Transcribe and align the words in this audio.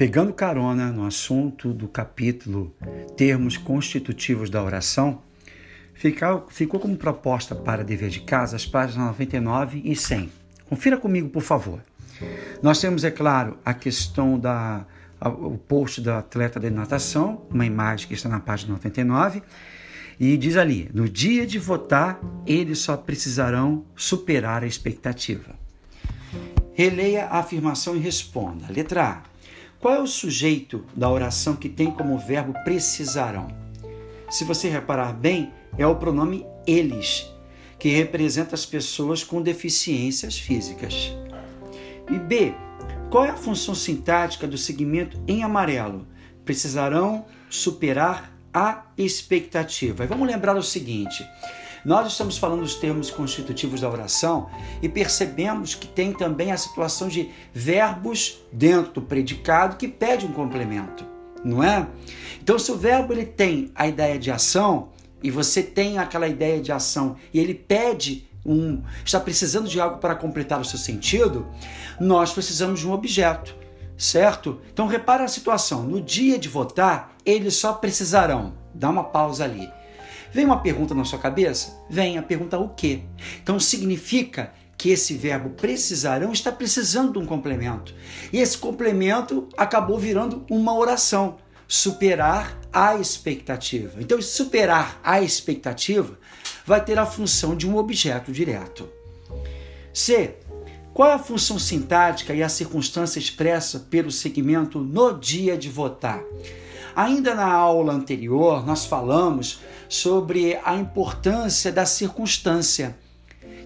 Pegando 0.00 0.32
carona 0.32 0.90
no 0.90 1.04
assunto 1.04 1.74
do 1.74 1.86
capítulo 1.86 2.74
Termos 3.18 3.58
Constitutivos 3.58 4.48
da 4.48 4.64
Oração, 4.64 5.20
ficou 5.92 6.80
como 6.80 6.96
proposta 6.96 7.54
para 7.54 7.84
dever 7.84 8.08
de 8.08 8.20
casa 8.20 8.56
as 8.56 8.64
páginas 8.64 9.08
99 9.08 9.82
e 9.84 9.94
100. 9.94 10.32
Confira 10.70 10.96
comigo, 10.96 11.28
por 11.28 11.42
favor. 11.42 11.82
Nós 12.62 12.80
temos, 12.80 13.04
é 13.04 13.10
claro, 13.10 13.58
a 13.62 13.74
questão 13.74 14.38
da 14.38 14.86
o 15.20 15.58
post 15.58 16.00
do 16.00 16.10
atleta 16.10 16.58
de 16.58 16.70
natação, 16.70 17.42
uma 17.50 17.66
imagem 17.66 18.08
que 18.08 18.14
está 18.14 18.30
na 18.30 18.40
página 18.40 18.72
99, 18.72 19.42
e 20.18 20.34
diz 20.38 20.56
ali: 20.56 20.90
no 20.94 21.10
dia 21.10 21.46
de 21.46 21.58
votar, 21.58 22.18
eles 22.46 22.78
só 22.78 22.96
precisarão 22.96 23.84
superar 23.94 24.62
a 24.62 24.66
expectativa. 24.66 25.54
Releia 26.72 27.26
a 27.26 27.40
afirmação 27.40 27.94
e 27.94 27.98
responda. 27.98 28.64
Letra 28.70 29.06
A. 29.06 29.29
Qual 29.80 29.94
é 29.94 29.98
o 29.98 30.06
sujeito 30.06 30.84
da 30.94 31.08
oração 31.08 31.56
que 31.56 31.66
tem 31.66 31.90
como 31.90 32.18
verbo 32.18 32.52
precisarão? 32.64 33.48
Se 34.28 34.44
você 34.44 34.68
reparar 34.68 35.14
bem, 35.14 35.50
é 35.78 35.86
o 35.86 35.96
pronome 35.96 36.44
eles, 36.66 37.26
que 37.78 37.88
representa 37.88 38.54
as 38.54 38.66
pessoas 38.66 39.24
com 39.24 39.40
deficiências 39.40 40.38
físicas. 40.38 41.16
E 42.10 42.18
B. 42.18 42.52
Qual 43.10 43.24
é 43.24 43.30
a 43.30 43.36
função 43.36 43.74
sintática 43.74 44.46
do 44.46 44.58
segmento 44.58 45.18
em 45.26 45.42
amarelo? 45.42 46.06
Precisarão 46.44 47.24
superar 47.48 48.30
a 48.52 48.84
expectativa. 48.98 50.04
E 50.04 50.06
vamos 50.06 50.28
lembrar 50.28 50.56
o 50.56 50.62
seguinte: 50.62 51.26
nós 51.84 52.08
estamos 52.08 52.36
falando 52.36 52.60
dos 52.60 52.74
termos 52.74 53.10
constitutivos 53.10 53.80
da 53.80 53.88
oração 53.88 54.50
e 54.82 54.88
percebemos 54.88 55.74
que 55.74 55.86
tem 55.86 56.12
também 56.12 56.52
a 56.52 56.56
situação 56.56 57.08
de 57.08 57.30
verbos 57.52 58.40
dentro 58.52 58.92
do 58.92 59.02
predicado 59.02 59.76
que 59.76 59.88
pede 59.88 60.26
um 60.26 60.32
complemento, 60.32 61.06
não 61.42 61.62
é? 61.62 61.86
Então, 62.42 62.58
se 62.58 62.70
o 62.70 62.76
verbo 62.76 63.12
ele 63.12 63.24
tem 63.24 63.70
a 63.74 63.86
ideia 63.86 64.18
de 64.18 64.30
ação 64.30 64.90
e 65.22 65.30
você 65.30 65.62
tem 65.62 65.98
aquela 65.98 66.28
ideia 66.28 66.60
de 66.60 66.72
ação 66.72 67.16
e 67.32 67.38
ele 67.38 67.54
pede 67.54 68.28
um, 68.44 68.82
está 69.04 69.20
precisando 69.20 69.68
de 69.68 69.80
algo 69.80 69.98
para 69.98 70.14
completar 70.14 70.60
o 70.60 70.64
seu 70.64 70.78
sentido, 70.78 71.46
nós 71.98 72.32
precisamos 72.32 72.80
de 72.80 72.88
um 72.88 72.92
objeto, 72.92 73.54
certo? 73.96 74.60
Então 74.72 74.86
repara 74.86 75.24
a 75.24 75.28
situação. 75.28 75.82
No 75.82 76.00
dia 76.00 76.38
de 76.38 76.48
votar, 76.48 77.14
eles 77.24 77.56
só 77.56 77.74
precisarão. 77.74 78.54
Dá 78.74 78.88
uma 78.88 79.04
pausa 79.04 79.44
ali 79.44 79.68
Vem 80.32 80.44
uma 80.44 80.60
pergunta 80.60 80.94
na 80.94 81.04
sua 81.04 81.18
cabeça? 81.18 81.82
Vem 81.88 82.18
a 82.18 82.22
pergunta 82.22 82.58
o 82.58 82.68
quê? 82.68 83.02
Então 83.42 83.58
significa 83.58 84.52
que 84.80 84.88
esse 84.88 85.14
verbo 85.14 85.50
precisarão 85.50 86.32
está 86.32 86.50
precisando 86.50 87.12
de 87.12 87.18
um 87.18 87.26
complemento. 87.26 87.94
E 88.32 88.38
esse 88.38 88.56
complemento 88.56 89.46
acabou 89.54 89.98
virando 89.98 90.46
uma 90.50 90.74
oração. 90.74 91.36
Superar 91.68 92.58
a 92.72 92.96
expectativa. 92.96 94.00
Então, 94.00 94.20
superar 94.22 94.98
a 95.04 95.20
expectativa 95.20 96.18
vai 96.64 96.82
ter 96.82 96.98
a 96.98 97.04
função 97.04 97.54
de 97.54 97.68
um 97.68 97.76
objeto 97.76 98.32
direto. 98.32 98.88
C. 99.92 100.36
Qual 100.94 101.08
é 101.08 101.12
a 101.12 101.18
função 101.18 101.58
sintática 101.58 102.34
e 102.34 102.42
a 102.42 102.48
circunstância 102.48 103.18
expressa 103.18 103.78
pelo 103.78 104.10
segmento 104.10 104.80
no 104.80 105.12
dia 105.12 105.56
de 105.58 105.68
votar? 105.68 106.22
Ainda 106.94 107.34
na 107.34 107.50
aula 107.52 107.92
anterior, 107.92 108.66
nós 108.66 108.84
falamos 108.84 109.60
sobre 109.88 110.58
a 110.64 110.74
importância 110.74 111.72
da 111.72 111.86
circunstância, 111.86 112.96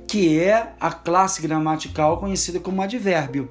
que 0.06 0.38
é 0.38 0.74
a 0.78 0.92
classe 0.92 1.42
gramatical 1.42 2.18
conhecida 2.18 2.60
como 2.60 2.82
advérbio. 2.82 3.50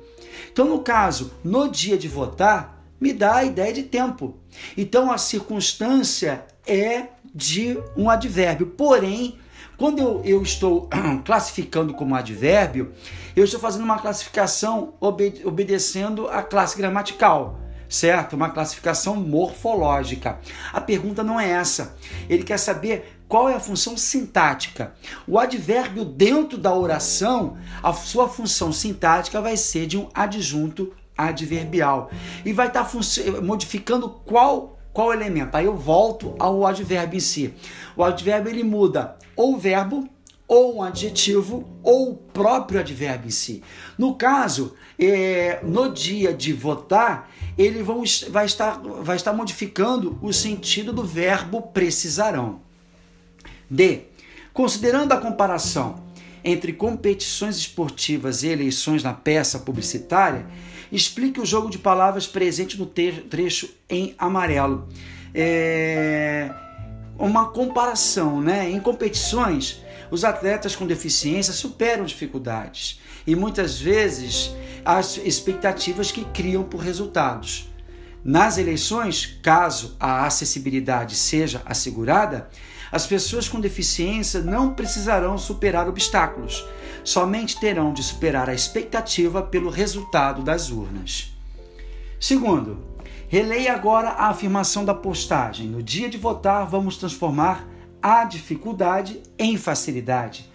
Então, 0.51 0.65
no 0.65 0.79
caso, 0.79 1.33
no 1.43 1.67
dia 1.67 1.97
de 1.97 2.07
votar, 2.07 2.83
me 2.99 3.11
dá 3.11 3.37
a 3.37 3.43
ideia 3.43 3.73
de 3.73 3.83
tempo. 3.83 4.37
Então, 4.77 5.11
a 5.11 5.17
circunstância 5.17 6.45
é 6.65 7.07
de 7.33 7.77
um 7.97 8.09
advérbio. 8.09 8.67
Porém, 8.67 9.37
quando 9.77 9.99
eu, 9.99 10.21
eu 10.23 10.41
estou 10.41 10.87
classificando 11.25 11.93
como 11.93 12.15
advérbio, 12.15 12.93
eu 13.35 13.43
estou 13.43 13.59
fazendo 13.59 13.83
uma 13.83 13.99
classificação 13.99 14.93
obede 14.99 15.45
obedecendo 15.45 16.27
a 16.27 16.43
classe 16.43 16.77
gramatical 16.77 17.59
certo? 17.93 18.35
Uma 18.35 18.49
classificação 18.49 19.15
morfológica. 19.15 20.39
A 20.73 20.81
pergunta 20.81 21.23
não 21.23 21.39
é 21.39 21.51
essa. 21.51 21.95
Ele 22.27 22.43
quer 22.43 22.57
saber 22.57 23.19
qual 23.27 23.47
é 23.47 23.53
a 23.53 23.59
função 23.59 23.95
sintática. 23.95 24.93
O 25.27 25.37
advérbio 25.37 26.03
dentro 26.03 26.57
da 26.57 26.73
oração, 26.73 27.55
a 27.83 27.93
sua 27.93 28.27
função 28.27 28.73
sintática 28.73 29.39
vai 29.39 29.55
ser 29.55 29.85
de 29.85 29.97
um 29.97 30.09
adjunto 30.13 30.91
adverbial 31.15 32.09
e 32.43 32.51
vai 32.51 32.67
estar 32.67 32.83
tá 32.83 33.41
modificando 33.41 34.09
qual 34.09 34.79
qual 34.91 35.11
elemento. 35.11 35.55
Aí 35.55 35.65
eu 35.65 35.75
volto 35.75 36.35
ao 36.37 36.67
advérbio 36.67 37.17
em 37.17 37.19
si. 37.19 37.53
O 37.95 38.03
advérbio 38.03 38.51
ele 38.51 38.63
muda 38.63 39.17
ou 39.35 39.55
o 39.55 39.57
verbo 39.57 40.07
ou 40.53 40.75
um 40.75 40.83
adjetivo 40.83 41.67
ou 41.81 42.11
o 42.11 42.15
próprio 42.15 42.79
advérbio 42.79 43.27
em 43.27 43.31
si. 43.31 43.63
No 43.97 44.13
caso, 44.13 44.75
é, 44.99 45.59
no 45.63 45.91
dia 45.91 46.31
de 46.31 46.53
votar, 46.53 47.31
ele 47.57 47.81
vão, 47.81 48.03
vai, 48.29 48.45
estar, 48.45 48.79
vai 49.01 49.15
estar 49.15 49.33
modificando 49.33 50.15
o 50.21 50.31
sentido 50.31 50.93
do 50.93 51.03
verbo 51.03 51.59
precisarão. 51.59 52.61
D. 53.67 54.03
Considerando 54.53 55.13
a 55.13 55.17
comparação 55.17 56.03
entre 56.43 56.71
competições 56.71 57.57
esportivas 57.57 58.43
e 58.43 58.49
eleições 58.49 59.01
na 59.01 59.13
peça 59.13 59.57
publicitária, 59.57 60.45
explique 60.91 61.41
o 61.41 61.45
jogo 61.45 61.67
de 61.67 61.79
palavras 61.79 62.27
presente 62.27 62.77
no 62.77 62.85
trecho 62.85 63.73
em 63.89 64.13
amarelo. 64.19 64.87
É 65.33 66.51
uma 67.17 67.49
comparação, 67.49 68.41
né? 68.41 68.69
Em 68.69 68.79
competições, 68.79 69.82
os 70.13 70.23
atletas 70.23 70.75
com 70.75 70.85
deficiência 70.85 71.51
superam 71.51 72.05
dificuldades 72.05 73.01
e 73.25 73.35
muitas 73.35 73.81
vezes 73.81 74.51
as 74.85 75.17
expectativas 75.17 76.11
que 76.11 76.23
criam 76.25 76.61
por 76.61 76.81
resultados. 76.81 77.67
Nas 78.23 78.59
eleições, 78.59 79.39
caso 79.41 79.97
a 79.99 80.27
acessibilidade 80.27 81.15
seja 81.15 81.63
assegurada, 81.65 82.47
as 82.91 83.07
pessoas 83.07 83.49
com 83.49 83.59
deficiência 83.59 84.39
não 84.39 84.75
precisarão 84.75 85.35
superar 85.35 85.89
obstáculos, 85.89 86.63
somente 87.03 87.59
terão 87.59 87.91
de 87.91 88.03
superar 88.03 88.51
a 88.51 88.53
expectativa 88.53 89.41
pelo 89.41 89.71
resultado 89.71 90.43
das 90.43 90.69
urnas. 90.69 91.33
Segundo, 92.19 92.85
releia 93.27 93.73
agora 93.73 94.09
a 94.09 94.27
afirmação 94.27 94.85
da 94.85 94.93
postagem: 94.93 95.65
no 95.65 95.81
dia 95.81 96.07
de 96.07 96.19
votar, 96.19 96.67
vamos 96.67 96.97
transformar 96.97 97.72
a 98.03 98.25
dificuldade 98.25 99.23
em 99.39 99.55
facilidade. 99.55 100.51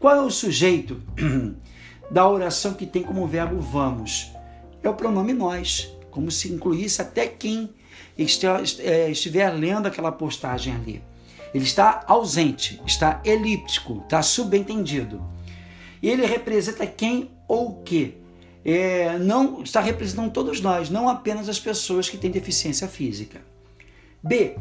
Qual 0.00 0.16
é 0.16 0.20
o 0.20 0.30
sujeito 0.30 1.00
da 2.10 2.28
oração 2.28 2.74
que 2.74 2.84
tem 2.84 3.04
como 3.04 3.26
verbo 3.28 3.60
vamos? 3.60 4.32
É 4.82 4.88
o 4.88 4.94
pronome 4.94 5.32
nós, 5.32 5.94
como 6.10 6.28
se 6.30 6.52
incluísse 6.52 7.00
até 7.00 7.28
quem 7.28 7.70
é, 8.80 9.10
estiver 9.10 9.48
lendo 9.50 9.86
aquela 9.86 10.10
postagem 10.10 10.74
ali. 10.74 11.02
Ele 11.54 11.64
está 11.64 12.04
ausente, 12.06 12.82
está 12.84 13.22
elíptico, 13.24 14.02
está 14.04 14.20
subentendido. 14.20 15.24
Ele 16.02 16.26
representa 16.26 16.86
quem 16.86 17.30
ou 17.46 17.70
o 17.70 17.82
que. 17.82 18.14
É, 18.64 19.18
não 19.18 19.62
está 19.62 19.80
representando 19.80 20.30
todos 20.30 20.60
nós, 20.60 20.90
não 20.90 21.08
apenas 21.08 21.48
as 21.48 21.58
pessoas 21.58 22.08
que 22.08 22.18
têm 22.18 22.30
deficiência 22.30 22.86
física. 22.86 23.40
B. 24.22 24.56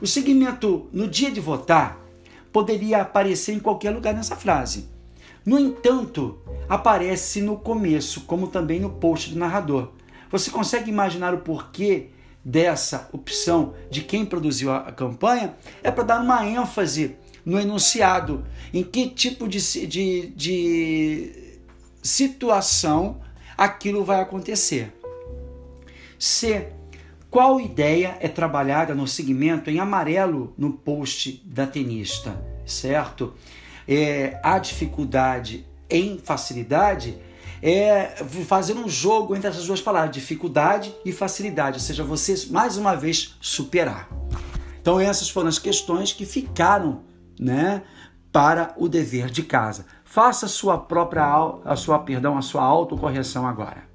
O 0.00 0.06
segmento 0.06 0.88
no 0.92 1.08
dia 1.08 1.30
de 1.30 1.40
votar 1.40 1.98
poderia 2.52 3.02
aparecer 3.02 3.52
em 3.52 3.58
qualquer 3.58 3.90
lugar 3.90 4.14
nessa 4.14 4.36
frase. 4.36 4.88
No 5.44 5.58
entanto, 5.58 6.38
aparece 6.68 7.40
no 7.40 7.56
começo, 7.56 8.20
como 8.22 8.48
também 8.48 8.78
no 8.78 8.90
post 8.90 9.30
do 9.30 9.38
narrador. 9.38 9.92
Você 10.30 10.50
consegue 10.50 10.90
imaginar 10.90 11.34
o 11.34 11.38
porquê 11.38 12.10
dessa 12.44 13.08
opção 13.12 13.74
de 13.90 14.02
quem 14.02 14.24
produziu 14.24 14.72
a 14.72 14.92
campanha? 14.92 15.56
É 15.82 15.90
para 15.90 16.04
dar 16.04 16.22
uma 16.22 16.46
ênfase 16.46 17.16
no 17.44 17.58
enunciado, 17.58 18.44
em 18.72 18.84
que 18.84 19.08
tipo 19.08 19.48
de, 19.48 19.86
de, 19.86 20.26
de 20.28 21.58
situação 22.02 23.20
aquilo 23.56 24.04
vai 24.04 24.20
acontecer. 24.20 24.92
C. 26.18 26.72
Qual 27.30 27.60
ideia 27.60 28.16
é 28.20 28.28
trabalhada 28.28 28.94
no 28.94 29.06
segmento 29.06 29.68
em 29.68 29.78
amarelo 29.78 30.54
no 30.56 30.72
post 30.72 31.42
da 31.44 31.66
tenista, 31.66 32.42
certo? 32.64 33.34
É, 33.86 34.40
a 34.42 34.58
dificuldade 34.58 35.66
em 35.90 36.18
facilidade 36.18 37.18
é 37.62 38.14
fazer 38.46 38.74
um 38.74 38.88
jogo 38.88 39.36
entre 39.36 39.48
essas 39.48 39.66
duas 39.66 39.80
palavras, 39.80 40.12
dificuldade 40.12 40.94
e 41.04 41.12
facilidade, 41.12 41.76
ou 41.76 41.80
seja, 41.80 42.02
você 42.02 42.34
mais 42.50 42.78
uma 42.78 42.94
vez 42.94 43.36
superar. 43.40 44.08
Então 44.80 44.98
essas 44.98 45.28
foram 45.28 45.48
as 45.48 45.58
questões 45.58 46.14
que 46.14 46.24
ficaram, 46.24 47.02
né, 47.38 47.82
para 48.32 48.74
o 48.78 48.88
dever 48.88 49.28
de 49.28 49.42
casa. 49.42 49.84
Faça 50.02 50.46
a 50.46 50.48
sua 50.48 50.78
própria 50.78 51.24
a 51.64 51.76
sua, 51.76 51.98
perdão, 51.98 52.38
a 52.38 52.42
sua 52.42 52.62
autocorreção 52.62 53.46
agora. 53.46 53.86